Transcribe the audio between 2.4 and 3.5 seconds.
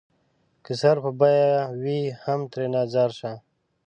ترېنه ځار شــــــــــــــــــه